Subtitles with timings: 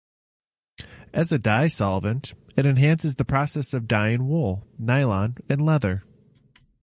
[1.13, 6.03] As a dye solvent, it enhances the process of dying wool, nylon, and leather.